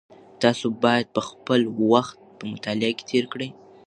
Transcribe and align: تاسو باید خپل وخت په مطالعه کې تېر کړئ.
تاسو 0.41 0.67
باید 0.83 1.07
خپل 1.29 1.61
وخت 1.91 2.17
په 2.37 2.43
مطالعه 2.53 2.93
کې 2.97 3.03
تېر 3.11 3.25
کړئ. 3.33 3.49